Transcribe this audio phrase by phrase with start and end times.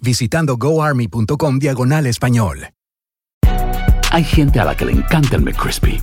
[0.00, 2.68] visitando goarmy.com diagonal español.
[4.12, 6.00] Hay gente a la que le encanta el McCrispy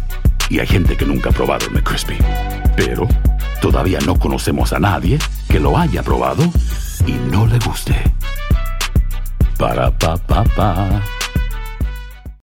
[0.49, 2.17] y hay gente que nunca ha probado el McCrispy.
[2.75, 3.07] Pero
[3.61, 5.17] todavía no conocemos a nadie
[5.49, 6.43] que lo haya probado
[7.07, 7.95] y no le guste.
[9.57, 11.01] Para pa pa pa.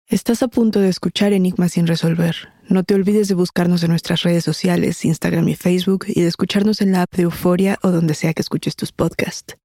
[0.06, 2.48] Estás a punto de escuchar Enigmas sin resolver.
[2.66, 6.80] No te olvides de buscarnos en nuestras redes sociales, Instagram y Facebook, y de escucharnos
[6.80, 9.56] en la app de Euforia o donde sea que escuches tus podcasts.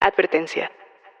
[0.00, 0.70] Advertencia.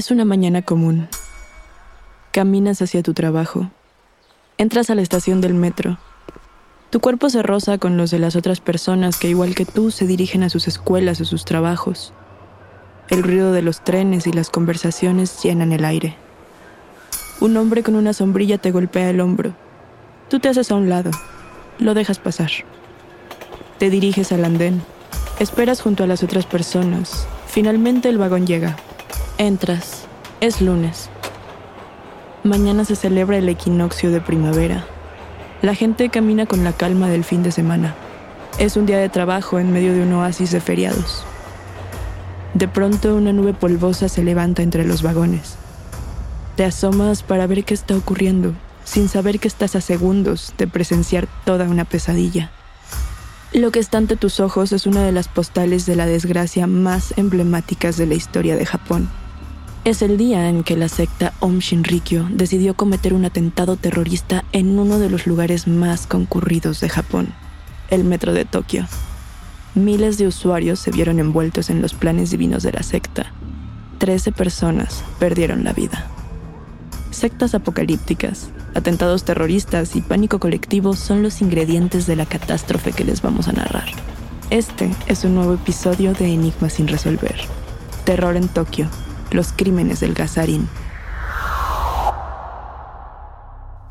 [0.00, 1.08] Es una mañana común.
[2.32, 3.70] Caminas hacia tu trabajo.
[4.56, 5.98] Entras a la estación del metro.
[6.88, 10.06] Tu cuerpo se roza con los de las otras personas que, igual que tú, se
[10.06, 12.14] dirigen a sus escuelas o sus trabajos.
[13.10, 16.16] El ruido de los trenes y las conversaciones llenan el aire.
[17.40, 19.52] Un hombre con una sombrilla te golpea el hombro.
[20.30, 21.10] Tú te haces a un lado.
[21.78, 22.50] Lo dejas pasar.
[23.78, 24.80] Te diriges al andén.
[25.38, 27.26] Esperas junto a las otras personas.
[27.48, 28.78] Finalmente el vagón llega.
[29.40, 30.02] Entras.
[30.42, 31.08] Es lunes.
[32.44, 34.84] Mañana se celebra el equinoccio de primavera.
[35.62, 37.94] La gente camina con la calma del fin de semana.
[38.58, 41.24] Es un día de trabajo en medio de un oasis de feriados.
[42.52, 45.54] De pronto una nube polvosa se levanta entre los vagones.
[46.56, 48.52] Te asomas para ver qué está ocurriendo,
[48.84, 52.50] sin saber que estás a segundos de presenciar toda una pesadilla.
[53.54, 57.14] Lo que está ante tus ojos es una de las postales de la desgracia más
[57.16, 59.08] emblemáticas de la historia de Japón.
[59.82, 64.78] Es el día en que la secta Om Shinrikyo decidió cometer un atentado terrorista en
[64.78, 67.32] uno de los lugares más concurridos de Japón,
[67.88, 68.86] el metro de Tokio.
[69.74, 73.32] Miles de usuarios se vieron envueltos en los planes divinos de la secta.
[73.96, 76.06] Trece personas perdieron la vida.
[77.10, 83.22] Sectas apocalípticas, atentados terroristas y pánico colectivo son los ingredientes de la catástrofe que les
[83.22, 83.88] vamos a narrar.
[84.50, 87.36] Este es un nuevo episodio de Enigmas sin resolver.
[88.04, 88.88] Terror en Tokio,
[89.30, 90.68] los crímenes del Gazarín.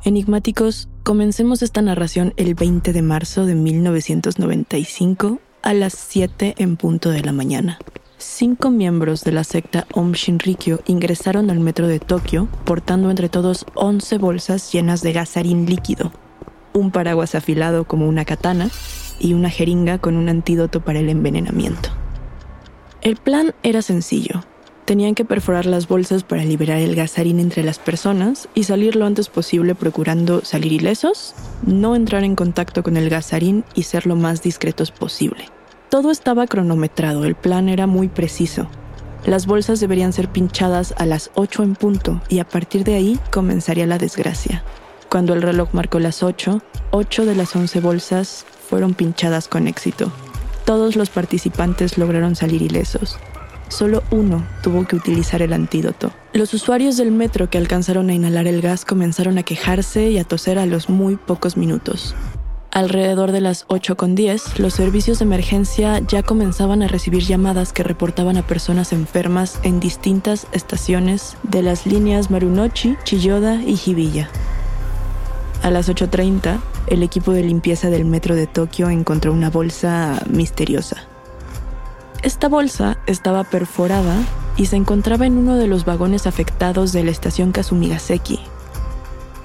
[0.03, 7.09] Enigmáticos, comencemos esta narración el 20 de marzo de 1995 a las 7 en punto
[7.09, 7.79] de la mañana.
[8.17, 13.65] Cinco miembros de la secta Om Shinrikyo ingresaron al metro de Tokio portando entre todos
[13.75, 16.11] 11 bolsas llenas de gasarín líquido,
[16.73, 18.69] un paraguas afilado como una katana
[19.19, 21.89] y una jeringa con un antídoto para el envenenamiento.
[23.01, 24.43] El plan era sencillo.
[24.89, 29.05] Tenían que perforar las bolsas para liberar el gasarín entre las personas y salir lo
[29.05, 34.15] antes posible procurando salir ilesos, no entrar en contacto con el gasarín y ser lo
[34.15, 35.45] más discretos posible.
[35.89, 38.67] Todo estaba cronometrado, el plan era muy preciso.
[39.27, 43.19] Las bolsas deberían ser pinchadas a las 8 en punto y a partir de ahí
[43.29, 44.63] comenzaría la desgracia.
[45.07, 50.11] Cuando el reloj marcó las 8, 8 de las 11 bolsas fueron pinchadas con éxito.
[50.65, 53.19] Todos los participantes lograron salir ilesos.
[53.69, 56.11] Solo uno tuvo que utilizar el antídoto.
[56.33, 60.23] Los usuarios del metro que alcanzaron a inhalar el gas comenzaron a quejarse y a
[60.23, 62.15] toser a los muy pocos minutos.
[62.71, 68.37] Alrededor de las 8.10, los servicios de emergencia ya comenzaban a recibir llamadas que reportaban
[68.37, 74.29] a personas enfermas en distintas estaciones de las líneas Marunouchi, Chiyoda y Hibiya.
[75.63, 81.08] A las 8.30, el equipo de limpieza del metro de Tokio encontró una bolsa misteriosa.
[82.21, 84.15] Esta bolsa estaba perforada
[84.57, 88.39] y se encontraba en uno de los vagones afectados de la estación Kasumigaseki,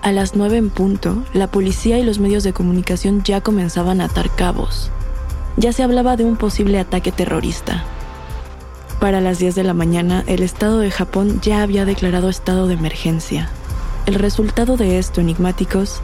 [0.05, 4.05] a las 9 en punto, la policía y los medios de comunicación ya comenzaban a
[4.05, 4.91] atar cabos.
[5.56, 7.82] Ya se hablaba de un posible ataque terrorista.
[9.00, 12.75] Para las 10 de la mañana, el Estado de Japón ya había declarado estado de
[12.75, 13.49] emergencia.
[14.05, 16.03] El resultado de esto, enigmáticos,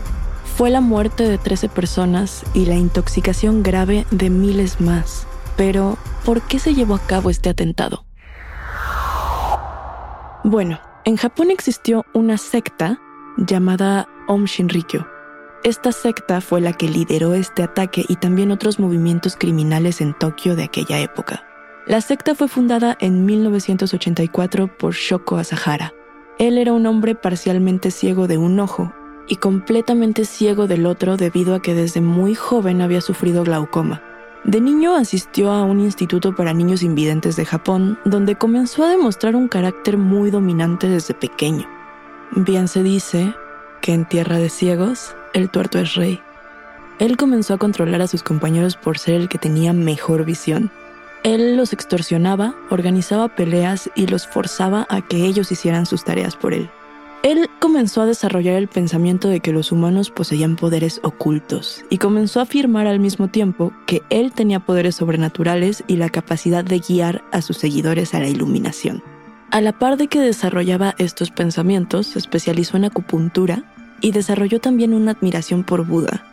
[0.57, 5.27] fue la muerte de 13 personas y la intoxicación grave de miles más.
[5.59, 8.05] Pero, ¿por qué se llevó a cabo este atentado?
[10.45, 13.01] Bueno, en Japón existió una secta
[13.37, 15.07] llamada Om Shinrikyo.
[15.63, 20.57] Esta secta fue la que lideró este ataque y también otros movimientos criminales en Tokio
[20.57, 21.45] de aquella época.
[21.87, 25.93] La secta fue fundada en 1984 por Shoko Asahara.
[26.39, 28.95] Él era un hombre parcialmente ciego de un ojo
[29.29, 34.03] y completamente ciego del otro debido a que desde muy joven había sufrido glaucoma.
[34.45, 39.37] De niño asistió a un instituto para niños invidentes de Japón, donde comenzó a demostrar
[39.37, 41.69] un carácter muy dominante desde pequeño.
[42.35, 43.35] Bien se dice
[43.83, 46.21] que en tierra de ciegos el tuerto es rey.
[46.99, 50.71] Él comenzó a controlar a sus compañeros por ser el que tenía mejor visión.
[51.23, 56.55] Él los extorsionaba, organizaba peleas y los forzaba a que ellos hicieran sus tareas por
[56.55, 56.71] él.
[57.23, 62.41] Él comenzó a desarrollar el pensamiento de que los humanos poseían poderes ocultos y comenzó
[62.41, 67.23] a afirmar al mismo tiempo que él tenía poderes sobrenaturales y la capacidad de guiar
[67.31, 69.03] a sus seguidores a la iluminación.
[69.51, 73.65] A la par de que desarrollaba estos pensamientos, se especializó en acupuntura
[74.01, 76.25] y desarrolló también una admiración por Buda.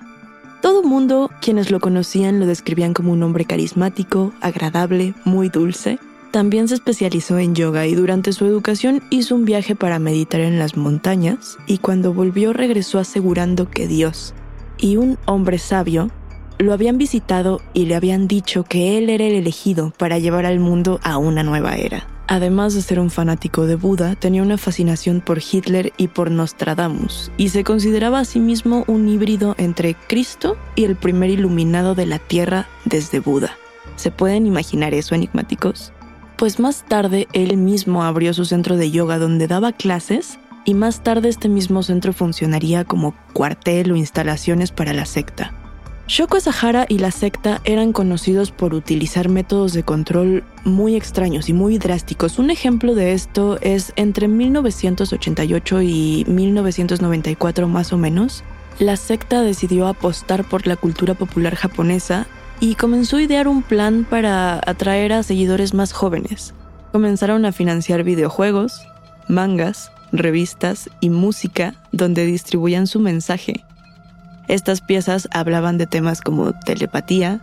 [0.61, 5.99] Todo mundo, quienes lo conocían, lo describían como un hombre carismático, agradable, muy dulce.
[6.37, 10.59] También se especializó en yoga y durante su educación hizo un viaje para meditar en
[10.59, 14.35] las montañas y cuando volvió regresó asegurando que Dios
[14.77, 16.11] y un hombre sabio
[16.59, 20.59] lo habían visitado y le habían dicho que él era el elegido para llevar al
[20.59, 22.07] mundo a una nueva era.
[22.27, 27.31] Además de ser un fanático de Buda, tenía una fascinación por Hitler y por Nostradamus,
[27.37, 32.05] y se consideraba a sí mismo un híbrido entre Cristo y el primer iluminado de
[32.05, 33.57] la Tierra desde Buda.
[33.95, 35.93] ¿Se pueden imaginar eso, enigmáticos?
[36.37, 41.01] Pues más tarde él mismo abrió su centro de yoga donde daba clases y más
[41.01, 45.51] tarde este mismo centro funcionaría como cuartel o instalaciones para la secta.
[46.07, 51.53] Shoko Sahara y la secta eran conocidos por utilizar métodos de control muy extraños y
[51.53, 52.37] muy drásticos.
[52.37, 58.43] Un ejemplo de esto es entre 1988 y 1994 más o menos,
[58.79, 62.27] la secta decidió apostar por la cultura popular japonesa
[62.59, 66.53] y comenzó a idear un plan para atraer a seguidores más jóvenes.
[66.91, 68.81] Comenzaron a financiar videojuegos,
[69.27, 73.65] mangas, revistas y música donde distribuían su mensaje
[74.47, 77.41] estas piezas hablaban de temas como telepatía,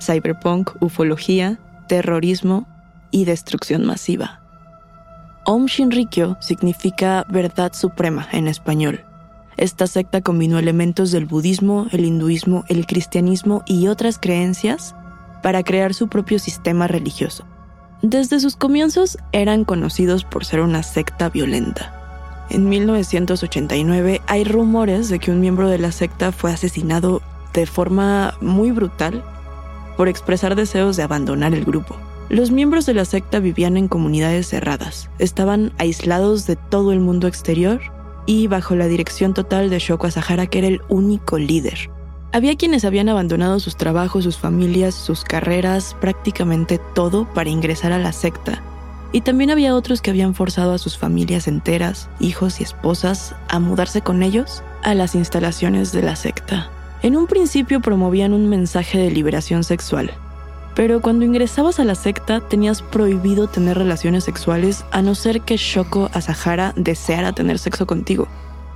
[0.00, 2.66] cyberpunk, ufología, terrorismo
[3.12, 4.40] y destrucción masiva.
[5.44, 9.04] Om Shinrikyo significa verdad suprema en español.
[9.56, 14.94] Esta secta combinó elementos del budismo, el hinduismo, el cristianismo y otras creencias
[15.42, 17.44] para crear su propio sistema religioso.
[18.02, 21.94] Desde sus comienzos eran conocidos por ser una secta violenta.
[22.48, 27.20] En 1989 hay rumores de que un miembro de la secta fue asesinado
[27.52, 29.22] de forma muy brutal
[29.96, 31.96] por expresar deseos de abandonar el grupo.
[32.30, 37.26] Los miembros de la secta vivían en comunidades cerradas, estaban aislados de todo el mundo
[37.26, 37.80] exterior
[38.26, 41.90] y bajo la dirección total de Shoko Asahara, que era el único líder.
[42.32, 47.98] Había quienes habían abandonado sus trabajos, sus familias, sus carreras, prácticamente todo para ingresar a
[47.98, 48.62] la secta
[49.12, 53.58] y también había otros que habían forzado a sus familias enteras, hijos y esposas, a
[53.58, 56.70] mudarse con ellos a las instalaciones de la secta.
[57.02, 60.12] En un principio promovían un mensaje de liberación sexual,
[60.74, 65.56] pero cuando ingresabas a la secta tenías prohibido tener relaciones sexuales a no ser que
[65.56, 68.28] Shoko Asahara deseara tener sexo contigo.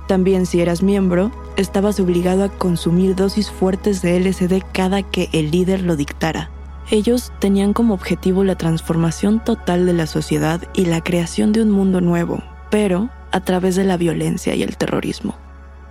[0.07, 5.51] También si eras miembro, estabas obligado a consumir dosis fuertes de LSD cada que el
[5.51, 6.51] líder lo dictara.
[6.91, 11.71] Ellos tenían como objetivo la transformación total de la sociedad y la creación de un
[11.71, 15.35] mundo nuevo, pero a través de la violencia y el terrorismo.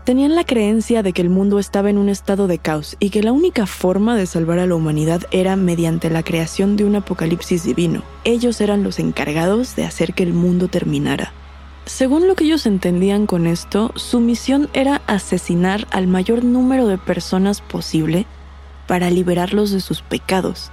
[0.04, 3.22] Tenían la creencia de que el mundo estaba en un estado de caos y que
[3.22, 7.64] la única forma de salvar a la humanidad era mediante la creación de un apocalipsis
[7.64, 8.02] divino.
[8.24, 11.32] Ellos eran los encargados de hacer que el mundo terminara.
[11.86, 16.98] Según lo que ellos entendían con esto, su misión era asesinar al mayor número de
[16.98, 18.26] personas posible
[18.86, 20.70] para liberarlos de sus pecados.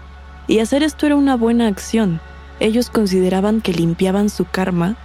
[0.47, 2.19] Y hacer esto era una buena acción.
[2.59, 4.97] Ellos consideraban que limpiaban su karma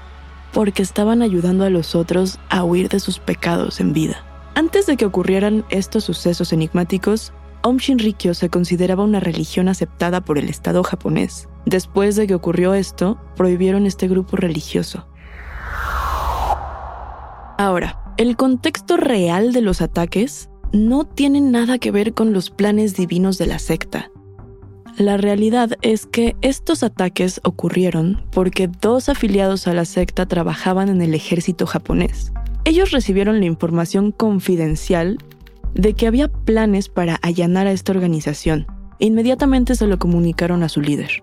[0.57, 4.25] porque estaban ayudando a los otros a huir de sus pecados en vida.
[4.55, 10.39] Antes de que ocurrieran estos sucesos enigmáticos, Om Shinrikyo se consideraba una religión aceptada por
[10.39, 11.47] el Estado japonés.
[11.67, 15.07] Después de que ocurrió esto, prohibieron este grupo religioso.
[17.59, 22.97] Ahora, el contexto real de los ataques no tiene nada que ver con los planes
[22.97, 24.11] divinos de la secta.
[24.99, 31.03] La realidad es que estos ataques ocurrieron porque dos afiliados a la secta trabajaban en
[31.03, 32.33] el ejército japonés.
[32.65, 35.19] Ellos recibieron la información confidencial
[35.75, 38.67] de que había planes para allanar a esta organización.
[38.99, 41.23] Inmediatamente se lo comunicaron a su líder.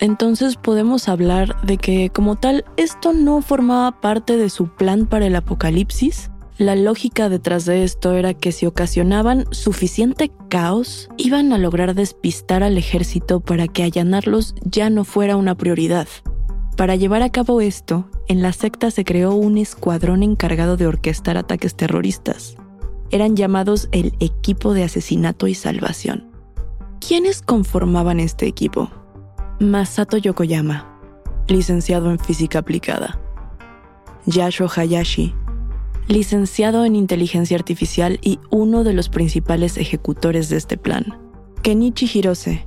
[0.00, 5.26] Entonces podemos hablar de que como tal esto no formaba parte de su plan para
[5.26, 11.58] el apocalipsis, la lógica detrás de esto era que si ocasionaban suficiente caos, iban a
[11.58, 16.08] lograr despistar al ejército para que allanarlos ya no fuera una prioridad.
[16.76, 21.36] Para llevar a cabo esto, en la secta se creó un escuadrón encargado de orquestar
[21.36, 22.56] ataques terroristas.
[23.10, 26.28] Eran llamados el Equipo de Asesinato y Salvación.
[27.00, 28.90] ¿Quiénes conformaban este equipo?
[29.60, 31.00] Masato Yokoyama,
[31.46, 33.20] licenciado en Física Aplicada.
[34.26, 35.34] Yasho Hayashi,
[36.08, 41.18] licenciado en inteligencia artificial y uno de los principales ejecutores de este plan.
[41.62, 42.66] Kenichi Hirose,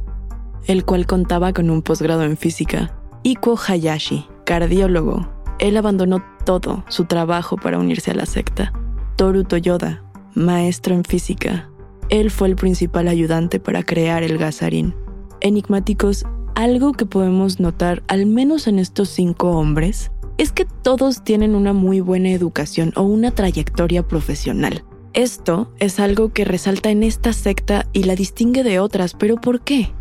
[0.68, 2.96] el cual contaba con un posgrado en física.
[3.24, 5.28] Ikuo Hayashi, cardiólogo.
[5.60, 8.74] Él abandonó todo su trabajo para unirse a la secta.
[9.16, 10.04] Toru Toyoda,
[10.36, 11.70] maestro en física.
[12.10, 14.96] Él fue el principal ayudante para crear el gasarín.
[15.40, 21.54] Enigmáticos, algo que podemos notar, al menos en estos cinco hombres, es que todos tienen
[21.54, 24.84] una muy buena educación o una trayectoria profesional.
[25.14, 29.62] Esto es algo que resalta en esta secta y la distingue de otras, pero ¿por
[29.62, 29.94] qué?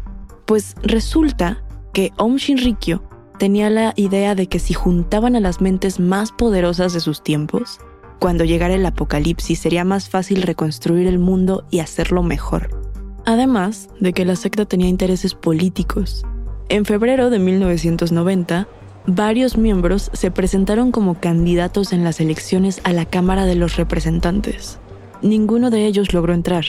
[0.47, 3.03] Pues resulta que Om Shinrikyo
[3.39, 7.79] tenía la idea de que si juntaban a las mentes más poderosas de sus tiempos,
[8.19, 12.81] cuando llegara el apocalipsis sería más fácil reconstruir el mundo y hacerlo mejor.
[13.27, 16.25] Además de que la secta tenía intereses políticos.
[16.71, 18.69] En febrero de 1990,
[19.07, 24.78] varios miembros se presentaron como candidatos en las elecciones a la Cámara de los Representantes.
[25.23, 26.64] Ninguno de ellos logró entrar.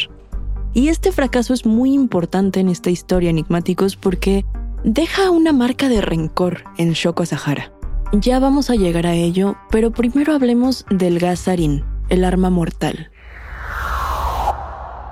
[0.74, 4.46] Y este fracaso es muy importante en esta historia enigmáticos porque
[4.84, 7.72] deja una marca de rencor en Shoko Sahara.
[8.14, 13.12] Ya vamos a llegar a ello, pero primero hablemos del gas sarín, el arma mortal.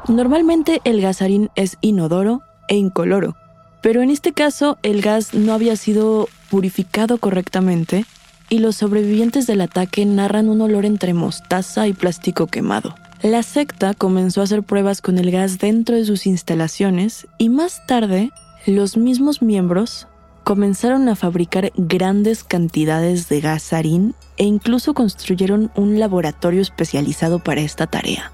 [0.10, 3.36] Normalmente el gasarín es inodoro e incoloro,
[3.82, 8.06] pero en este caso el gas no había sido purificado correctamente
[8.50, 12.96] y los sobrevivientes del ataque narran un olor entre mostaza y plástico quemado.
[13.22, 17.86] La secta comenzó a hacer pruebas con el gas dentro de sus instalaciones y más
[17.86, 18.32] tarde
[18.66, 20.08] los mismos miembros
[20.44, 27.62] comenzaron a fabricar grandes cantidades de gas sarín e incluso construyeron un laboratorio especializado para
[27.62, 28.32] esta tarea.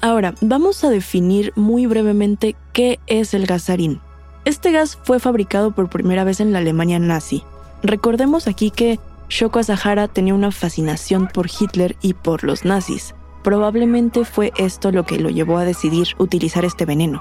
[0.00, 4.00] Ahora, vamos a definir muy brevemente qué es el gas sarín.
[4.48, 7.42] Este gas fue fabricado por primera vez en la Alemania nazi.
[7.82, 13.14] Recordemos aquí que Shoko Asahara tenía una fascinación por Hitler y por los nazis.
[13.44, 17.20] Probablemente fue esto lo que lo llevó a decidir utilizar este veneno.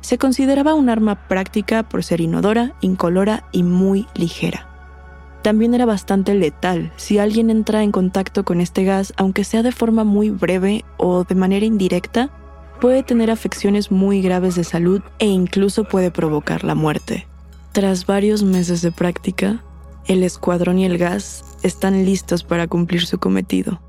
[0.00, 4.66] Se consideraba un arma práctica por ser inodora, incolora y muy ligera.
[5.42, 6.90] También era bastante letal.
[6.96, 11.24] Si alguien entra en contacto con este gas, aunque sea de forma muy breve o
[11.24, 12.30] de manera indirecta,
[12.82, 17.28] puede tener afecciones muy graves de salud e incluso puede provocar la muerte.
[17.70, 19.62] Tras varios meses de práctica,
[20.08, 23.80] el escuadrón y el gas están listos para cumplir su cometido.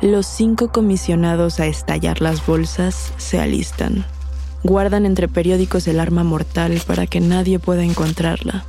[0.00, 4.04] Los cinco comisionados a estallar las bolsas se alistan.
[4.64, 8.64] Guardan entre periódicos el arma mortal para que nadie pueda encontrarla.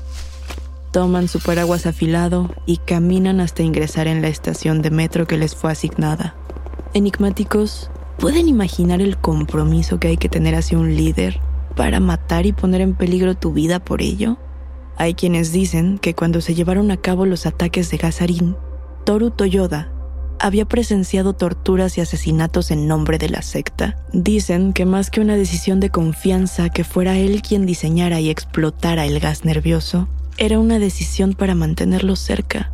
[0.91, 5.55] Toman su paraguas afilado y caminan hasta ingresar en la estación de metro que les
[5.55, 6.36] fue asignada.
[6.96, 11.42] Enigmáticos, ¿pueden imaginar el compromiso que hay que tener hacia un líder
[11.75, 14.38] para matar y poner en peligro tu vida por ello?
[14.96, 18.56] Hay quienes dicen que cuando se llevaron a cabo los ataques de Gazarín,
[19.04, 19.92] Toru Toyoda
[20.40, 23.98] había presenciado torturas y asesinatos en nombre de la secta.
[24.14, 29.06] Dicen que más que una decisión de confianza que fuera él quien diseñara y explotara
[29.06, 32.72] el gas nervioso, era una decisión para mantenerlo cerca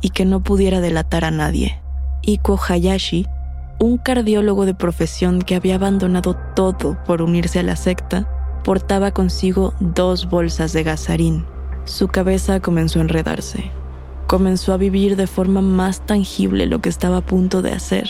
[0.00, 1.78] y que no pudiera delatar a nadie.
[2.22, 3.26] Iko Hayashi,
[3.80, 8.28] un cardiólogo de profesión que había abandonado todo por unirse a la secta,
[8.62, 11.46] portaba consigo dos bolsas de gasarín.
[11.86, 13.70] Su cabeza comenzó a enredarse.
[14.26, 18.08] Comenzó a vivir de forma más tangible lo que estaba a punto de hacer.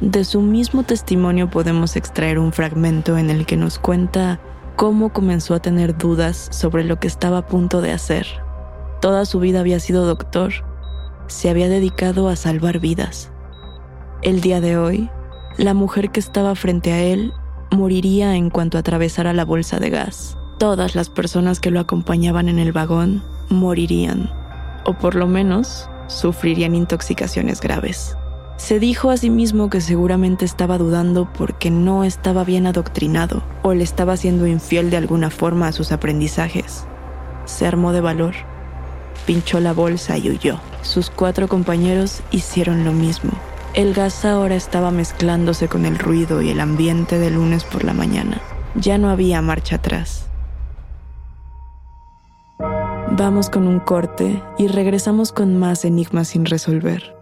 [0.00, 4.40] De su mismo testimonio podemos extraer un fragmento en el que nos cuenta
[4.74, 8.26] cómo comenzó a tener dudas sobre lo que estaba a punto de hacer.
[9.00, 10.52] Toda su vida había sido doctor.
[11.28, 13.31] Se había dedicado a salvar vidas.
[14.22, 15.10] El día de hoy,
[15.56, 17.32] la mujer que estaba frente a él
[17.72, 20.38] moriría en cuanto atravesara la bolsa de gas.
[20.60, 24.30] Todas las personas que lo acompañaban en el vagón morirían,
[24.84, 28.16] o por lo menos sufrirían intoxicaciones graves.
[28.58, 33.74] Se dijo a sí mismo que seguramente estaba dudando porque no estaba bien adoctrinado o
[33.74, 36.84] le estaba siendo infiel de alguna forma a sus aprendizajes.
[37.44, 38.34] Se armó de valor,
[39.26, 40.60] pinchó la bolsa y huyó.
[40.82, 43.32] Sus cuatro compañeros hicieron lo mismo.
[43.74, 47.94] El gas ahora estaba mezclándose con el ruido y el ambiente de lunes por la
[47.94, 48.38] mañana.
[48.74, 50.26] Ya no había marcha atrás.
[53.12, 57.21] Vamos con un corte y regresamos con más enigmas sin resolver.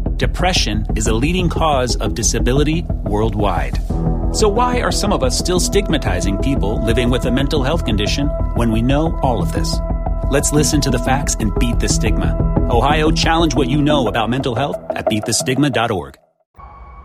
[0.21, 3.79] Depression is a leading cause of disability worldwide.
[4.35, 8.27] So, why are some of us still stigmatizing people living with a mental health condition
[8.53, 9.79] when we know all of this?
[10.29, 12.37] Let's listen to the facts and beat the stigma.
[12.69, 16.19] Ohio, challenge what you know about mental health at beatthestigma.org.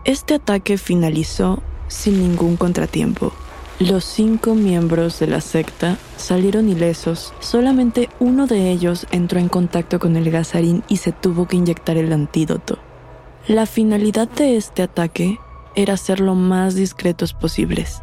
[0.05, 3.33] Este ataque finalizó sin ningún contratiempo.
[3.79, 7.33] Los cinco miembros de la secta salieron ilesos.
[7.39, 11.97] Solamente uno de ellos entró en contacto con el gasarín y se tuvo que inyectar
[11.97, 12.77] el antídoto.
[13.47, 15.39] La finalidad de este ataque
[15.73, 18.01] era ser lo más discretos posibles.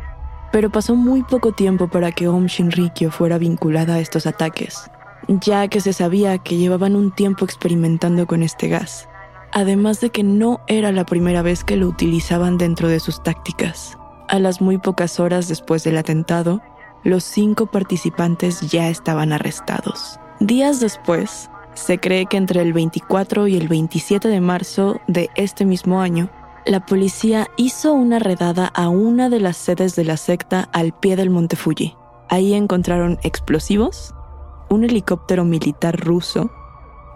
[0.53, 4.91] Pero pasó muy poco tiempo para que Om Shinrikyo fuera vinculada a estos ataques,
[5.29, 9.07] ya que se sabía que llevaban un tiempo experimentando con este gas,
[9.53, 13.99] además de que no era la primera vez que lo utilizaban dentro de sus tácticas.
[14.29, 16.63] A las muy pocas horas después del atentado,
[17.03, 20.19] los cinco participantes ya estaban arrestados.
[20.41, 25.65] Días después, se cree que entre el 24 y el 27 de marzo de este
[25.65, 26.31] mismo año,
[26.67, 31.17] la policía hizo una redada a una de las sedes de la secta al pie
[31.17, 31.95] del Monte Fuji.
[32.31, 34.15] Ahí encontraron explosivos,
[34.71, 36.51] un helicóptero militar ruso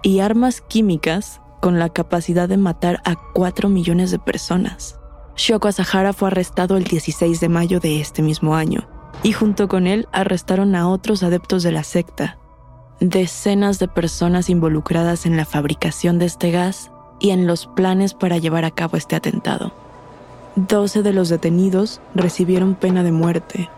[0.03, 4.99] y armas químicas con la capacidad de matar a 4 millones de personas.
[5.37, 8.89] Shoko Asahara fue arrestado el 16 de mayo de este mismo año,
[9.23, 12.39] y junto con él arrestaron a otros adeptos de la secta.
[13.01, 18.39] Decenas de personas involucradas en la fabricación de este gas y en los planes para
[18.39, 19.73] llevar a cabo este atentado.
[20.57, 23.71] Doce de los detenidos recibieron pena de muerte.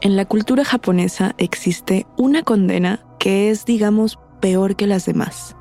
[0.00, 5.54] En la cultura japonesa existe una condena que es, digamos, peor que las demás.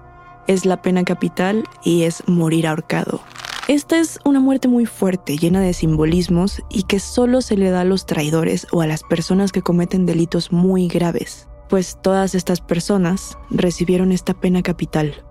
[0.47, 3.21] Es la pena capital y es morir ahorcado.
[3.67, 7.81] Esta es una muerte muy fuerte, llena de simbolismos y que solo se le da
[7.81, 12.59] a los traidores o a las personas que cometen delitos muy graves, pues todas estas
[12.59, 15.23] personas recibieron esta pena capital.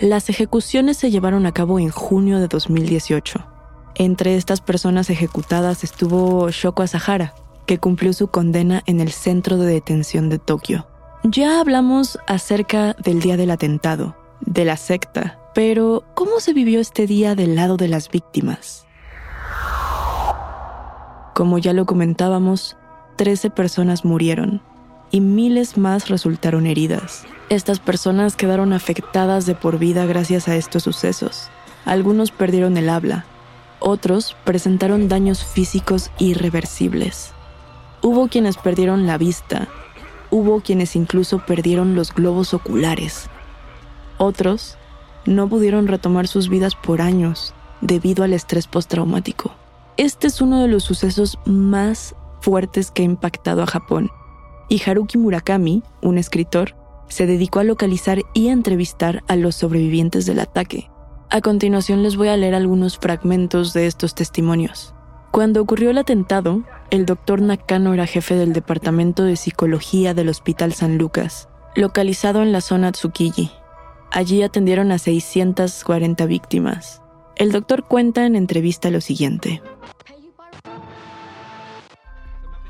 [0.00, 3.46] Las ejecuciones se llevaron a cabo en junio de 2018.
[3.94, 7.34] Entre estas personas ejecutadas estuvo Shoko Asahara,
[7.66, 10.88] que cumplió su condena en el centro de detención de Tokio.
[11.22, 17.06] Ya hablamos acerca del día del atentado, de la secta, pero ¿cómo se vivió este
[17.06, 18.86] día del lado de las víctimas?
[21.34, 22.78] Como ya lo comentábamos,
[23.16, 24.62] 13 personas murieron,
[25.10, 27.24] y miles más resultaron heridas.
[27.48, 31.48] Estas personas quedaron afectadas de por vida gracias a estos sucesos.
[31.84, 33.26] Algunos perdieron el habla,
[33.80, 37.32] otros presentaron daños físicos irreversibles.
[38.00, 39.68] Hubo quienes perdieron la vista,
[40.30, 43.28] hubo quienes incluso perdieron los globos oculares.
[44.16, 44.78] Otros
[45.26, 49.52] no pudieron retomar sus vidas por años debido al estrés postraumático.
[49.96, 54.10] este es uno de los sucesos más fuertes que ha impactado a Japón.
[54.68, 56.74] Y Haruki Murakami, un escritor,
[57.08, 60.90] se dedicó a localizar y entrevistar a los sobrevivientes del ataque.
[61.30, 64.94] A continuación les voy a leer algunos fragmentos de estos testimonios.
[65.30, 70.72] Cuando ocurrió el atentado, el doctor Nakano era jefe del Departamento de Psicología del Hospital
[70.74, 73.50] San Lucas, localizado en la zona Tsukiji.
[74.12, 77.02] Allí atendieron a 640 víctimas.
[77.34, 79.60] El doctor cuenta en entrevista lo siguiente.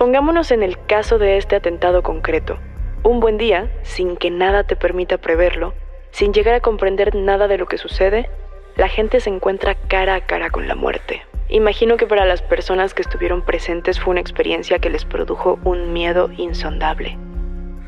[0.04, 2.58] Pongámonos en el caso de este atentado concreto.
[3.04, 5.72] Un buen día, sin que nada te permita preverlo,
[6.10, 8.28] sin llegar a comprender nada de lo que sucede,
[8.76, 11.22] la gente se encuentra cara a cara con la muerte.
[11.48, 15.94] Imagino que para las personas que estuvieron presentes fue una experiencia que les produjo un
[15.94, 17.16] miedo insondable.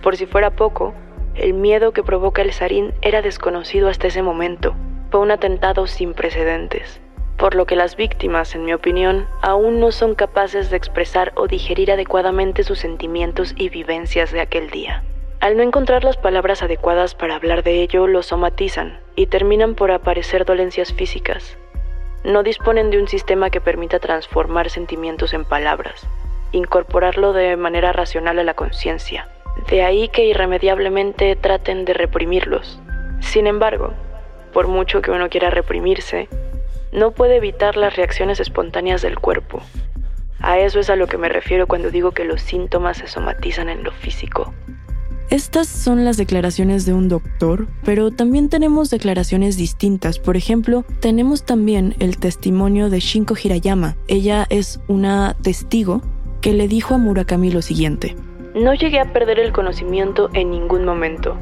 [0.01, 0.95] Por si fuera poco,
[1.35, 4.75] el miedo que provoca el sarín era desconocido hasta ese momento.
[5.11, 6.99] Fue un atentado sin precedentes,
[7.39, 11.47] por lo que las víctimas, en mi opinión, aún no son capaces de expresar o
[11.47, 15.03] digerir adecuadamente sus sentimientos y vivencias de aquel día.
[15.41, 19.91] Al no encontrar las palabras adecuadas para hablar de ello, lo somatizan y terminan por
[19.91, 21.59] aparecer dolencias físicas,
[22.27, 26.09] no disponen de un sistema que permita transformar sentimientos en palabras,
[26.51, 29.29] incorporarlo de manera racional a la conciencia.
[29.71, 32.81] De ahí que irremediablemente traten de reprimirlos.
[33.21, 33.93] Sin embargo,
[34.53, 36.29] por mucho que uno quiera reprimirse,
[36.97, 39.61] no puede evitar las reacciones espontáneas del cuerpo.
[40.41, 43.69] A eso es a lo que me refiero cuando digo que los síntomas se somatizan
[43.69, 44.53] en lo físico.
[45.29, 50.19] Estas son las declaraciones de un doctor, pero también tenemos declaraciones distintas.
[50.19, 53.97] Por ejemplo, tenemos también el testimonio de Shinko Hirayama.
[54.09, 56.01] Ella es una testigo
[56.41, 58.15] que le dijo a Murakami lo siguiente.
[58.55, 61.37] No llegué a perder el conocimiento en ningún momento.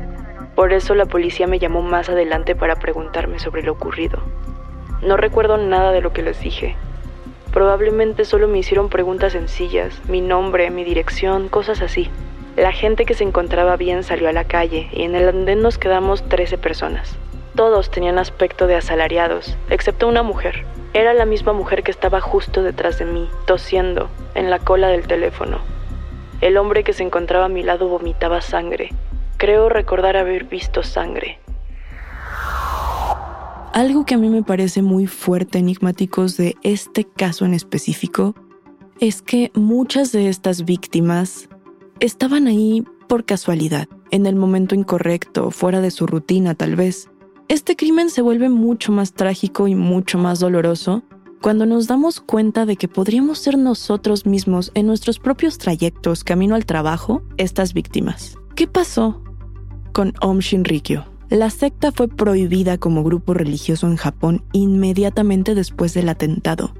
[0.57, 4.19] Por eso la policía me llamó más adelante para preguntarme sobre lo ocurrido.
[5.05, 6.77] No recuerdo nada de lo que les dije.
[7.53, 12.11] Probablemente solo me hicieron preguntas sencillas, mi nombre, mi dirección, cosas así.
[12.57, 15.77] La gente que se encontraba bien salió a la calle y en el andén nos
[15.77, 17.17] quedamos 13 personas.
[17.55, 20.65] Todos tenían aspecto de asalariados, excepto una mujer.
[20.95, 25.07] Era la misma mujer que estaba justo detrás de mí, tosiendo, en la cola del
[25.07, 25.59] teléfono.
[26.41, 28.91] El hombre que se encontraba a mi lado vomitaba sangre.
[29.37, 31.39] Creo recordar haber visto sangre.
[33.75, 38.37] Algo que a mí me parece muy fuerte, enigmáticos, de este caso en específico,
[39.01, 41.49] es que muchas de estas víctimas
[41.99, 47.11] estaban ahí por casualidad, en el momento incorrecto, fuera de su rutina tal vez.
[47.49, 51.03] Este crimen se vuelve mucho más trágico y mucho más doloroso
[51.43, 56.55] cuando nos damos cuenta de que podríamos ser nosotros mismos en nuestros propios trayectos camino
[56.55, 58.39] al trabajo estas víctimas.
[58.55, 59.21] ¿Qué pasó
[59.93, 61.14] con Om Shinrikyo?
[61.35, 66.73] La secta fue prohibida como grupo religioso en Japón inmediatamente después del atentado.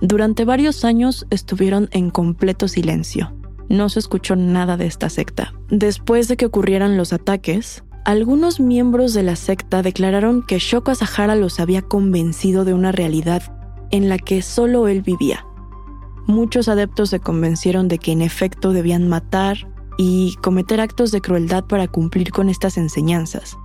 [0.00, 3.32] Durante varios años estuvieron en completo silencio
[3.72, 5.54] no se escuchó nada de esta secta.
[5.70, 11.36] Después de que ocurrieran los ataques, algunos miembros de la secta declararon que Shoko Asahara
[11.36, 13.42] los había convencido de una realidad
[13.90, 15.46] en la que solo él vivía.
[16.26, 19.56] Muchos adeptos se convencieron de que en efecto debían matar
[19.96, 23.56] y cometer actos de crueldad para cumplir con estas enseñanzas.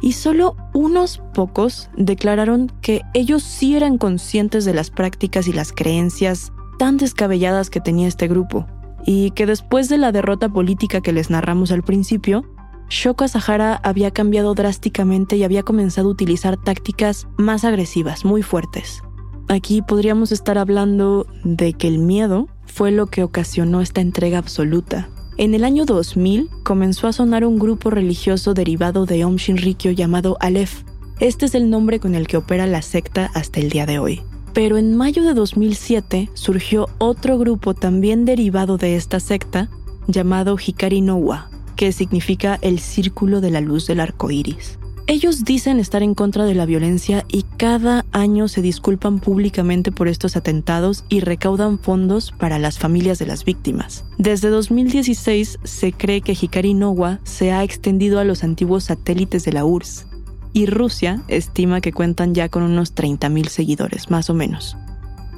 [0.00, 5.72] Y solo unos pocos declararon que ellos sí eran conscientes de las prácticas y las
[5.72, 8.66] creencias tan descabelladas que tenía este grupo
[9.04, 12.44] y que después de la derrota política que les narramos al principio,
[12.90, 19.02] Shoko Asahara había cambiado drásticamente y había comenzado a utilizar tácticas más agresivas, muy fuertes.
[19.48, 25.08] Aquí podríamos estar hablando de que el miedo fue lo que ocasionó esta entrega absoluta.
[25.38, 30.36] En el año 2000 comenzó a sonar un grupo religioso derivado de Om Shinrikyo llamado
[30.40, 30.82] Aleph.
[31.20, 34.20] Este es el nombre con el que opera la secta hasta el día de hoy.
[34.52, 39.70] Pero en mayo de 2007 surgió otro grupo también derivado de esta secta
[40.08, 44.80] llamado Hikari Nowa, que significa el círculo de la luz del arco iris.
[45.10, 50.06] Ellos dicen estar en contra de la violencia y cada año se disculpan públicamente por
[50.06, 54.04] estos atentados y recaudan fondos para las familias de las víctimas.
[54.18, 59.54] Desde 2016 se cree que Hikari Nowa se ha extendido a los antiguos satélites de
[59.54, 60.06] la URSS
[60.52, 64.76] y Rusia estima que cuentan ya con unos 30.000 seguidores, más o menos.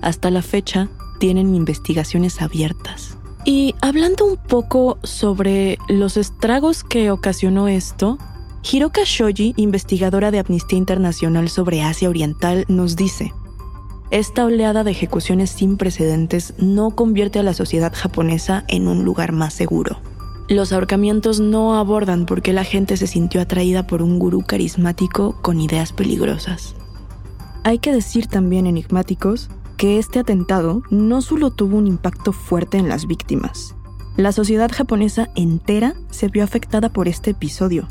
[0.02, 0.88] Hasta la fecha
[1.20, 3.16] tienen investigaciones abiertas.
[3.44, 8.18] Y hablando un poco sobre los estragos que ocasionó esto,
[8.62, 13.32] Hiroka Shoji, investigadora de Amnistía Internacional sobre Asia Oriental, nos dice,
[14.10, 19.32] esta oleada de ejecuciones sin precedentes no convierte a la sociedad japonesa en un lugar
[19.32, 19.98] más seguro.
[20.48, 25.40] Los ahorcamientos no abordan por qué la gente se sintió atraída por un gurú carismático
[25.40, 26.74] con ideas peligrosas.
[27.64, 32.88] Hay que decir también, enigmáticos, que este atentado no solo tuvo un impacto fuerte en
[32.88, 33.74] las víctimas,
[34.16, 37.88] la sociedad japonesa entera se vio afectada por este episodio.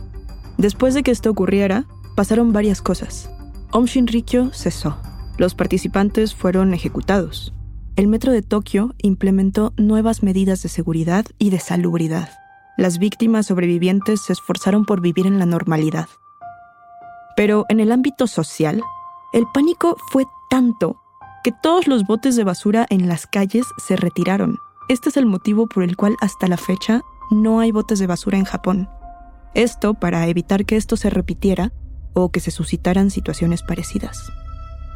[0.59, 1.85] Después de que esto ocurriera,
[2.17, 3.31] pasaron varias cosas.
[3.71, 4.97] Om Shinrikyo cesó.
[5.37, 7.53] Los participantes fueron ejecutados.
[7.95, 12.27] El metro de Tokio implementó nuevas medidas de seguridad y de salubridad.
[12.75, 16.09] Las víctimas sobrevivientes se esforzaron por vivir en la normalidad.
[17.37, 18.83] Pero en el ámbito social,
[19.31, 20.99] el pánico fue tanto
[21.41, 24.57] que todos los botes de basura en las calles se retiraron.
[24.89, 28.37] Este es el motivo por el cual hasta la fecha no hay botes de basura
[28.37, 28.89] en Japón.
[29.53, 31.71] Esto para evitar que esto se repitiera
[32.13, 34.31] o que se suscitaran situaciones parecidas.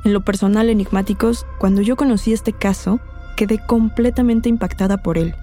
[0.05, 2.99] En lo personal, enigmáticos, cuando yo conocí este caso,
[3.35, 5.35] quedé completamente impactada por él.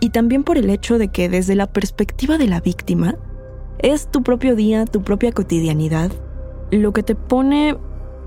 [0.00, 3.16] Y también por el hecho de que desde la perspectiva de la víctima,
[3.78, 6.10] es tu propio día, tu propia cotidianidad,
[6.70, 7.76] lo que te pone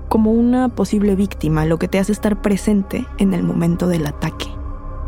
[0.08, 4.46] como una posible víctima, lo que te hace estar presente en el momento del ataque.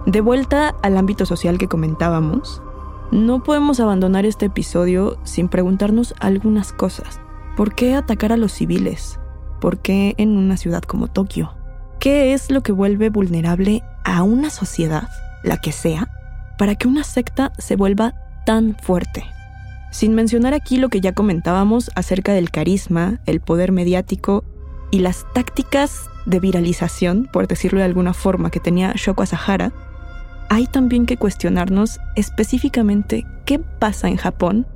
[0.07, 2.63] De vuelta al ámbito social que comentábamos,
[3.11, 7.21] no podemos abandonar este episodio sin preguntarnos algunas cosas.
[7.57, 9.19] ¿Por qué atacar a los civiles?
[9.61, 11.55] ¿Por qué en una ciudad como Tokio?
[12.01, 15.09] ¿Qué es lo que vuelve vulnerable a una sociedad,
[15.43, 16.09] la que sea,
[16.59, 18.15] para que una secta se vuelva
[18.47, 19.25] tan fuerte?
[19.91, 24.45] Sin mencionar aquí lo que ya comentábamos acerca del carisma, el poder mediático
[24.91, 29.73] y las tácticas de viralización, por decirlo de alguna forma, que tenía Shoko Asahara,
[30.49, 34.67] hay también que cuestionarnos específicamente qué pasa en Japón,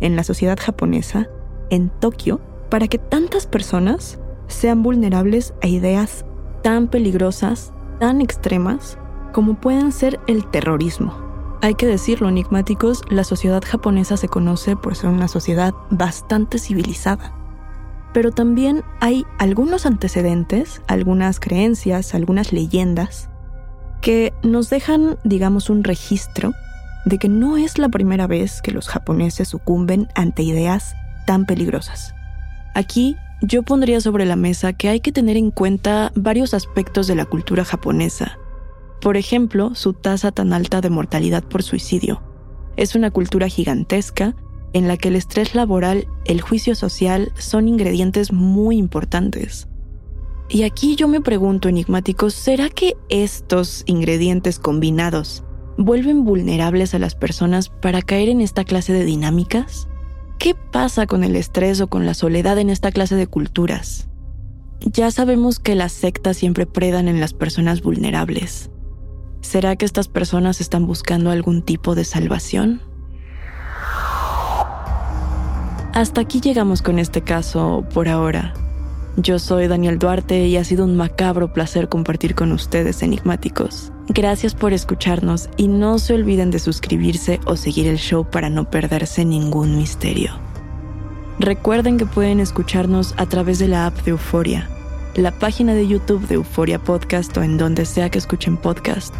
[0.00, 1.28] en la sociedad japonesa,
[1.70, 2.40] en Tokio,
[2.70, 6.24] para que tantas personas sean vulnerables a ideas
[6.62, 8.98] tan peligrosas, tan extremas,
[9.32, 11.14] como pueden ser el terrorismo.
[11.62, 17.34] Hay que decirlo, enigmáticos, la sociedad japonesa se conoce por ser una sociedad bastante civilizada.
[18.12, 23.30] Pero también hay algunos antecedentes, algunas creencias, algunas leyendas,
[24.02, 26.52] que nos dejan, digamos, un registro
[27.06, 30.94] de que no es la primera vez que los japoneses sucumben ante ideas
[31.26, 32.14] tan peligrosas.
[32.74, 37.14] Aquí yo pondría sobre la mesa que hay que tener en cuenta varios aspectos de
[37.14, 38.38] la cultura japonesa.
[39.00, 42.22] Por ejemplo, su tasa tan alta de mortalidad por suicidio.
[42.76, 44.34] Es una cultura gigantesca
[44.72, 49.68] en la que el estrés laboral, el juicio social son ingredientes muy importantes.
[50.52, 55.44] Y aquí yo me pregunto, enigmáticos, ¿será que estos ingredientes combinados
[55.78, 59.88] vuelven vulnerables a las personas para caer en esta clase de dinámicas?
[60.38, 64.10] ¿Qué pasa con el estrés o con la soledad en esta clase de culturas?
[64.80, 68.70] Ya sabemos que las sectas siempre predan en las personas vulnerables.
[69.40, 72.82] ¿Será que estas personas están buscando algún tipo de salvación?
[75.94, 78.52] Hasta aquí llegamos con este caso por ahora.
[79.16, 83.92] Yo soy Daniel Duarte y ha sido un macabro placer compartir con ustedes enigmáticos.
[84.08, 88.70] Gracias por escucharnos y no se olviden de suscribirse o seguir el show para no
[88.70, 90.32] perderse ningún misterio.
[91.38, 94.70] Recuerden que pueden escucharnos a través de la app de Euforia,
[95.14, 99.14] la página de YouTube de Euforia Podcast o en donde sea que escuchen podcast.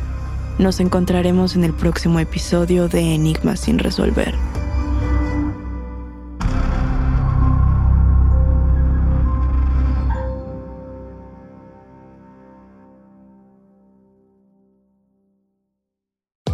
[0.58, 4.34] Nos encontraremos en el próximo episodio de Enigmas sin resolver.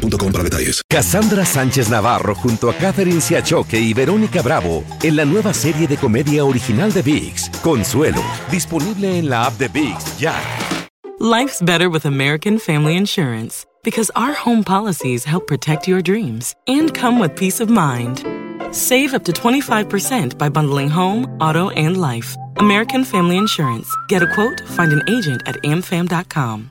[0.00, 0.82] boostmobile.com para detalles.
[0.88, 5.96] Cassandra Sánchez Navarro junto a Catherine Siachoque y Verónica Bravo en la nueva serie de
[5.96, 10.34] comedia original de VIX, Consuelo, disponible en la app de VIX ya.
[11.18, 16.94] Life's better with American Family Insurance because our home policies help protect your dreams and
[16.94, 18.24] come with peace of mind.
[18.72, 22.36] Save up to 25% by bundling home, auto, and life.
[22.56, 23.88] American Family Insurance.
[24.08, 26.70] Get a quote, find an agent at amfam.com.